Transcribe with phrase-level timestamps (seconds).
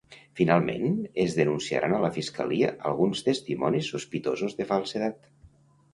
[0.39, 5.33] Finalment, es denunciaran a la fiscalia alguns testimonis sospitosos de falsedat.